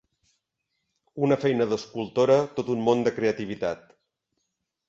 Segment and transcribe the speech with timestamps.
[1.27, 3.85] Una feina d'escultora, tot un món de creativitat.